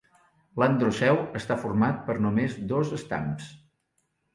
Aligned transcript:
L'androceu 0.63 1.21
està 1.41 1.59
format 1.67 2.03
per 2.11 2.19
només 2.25 2.59
dos 2.77 2.99
estams. 3.03 3.51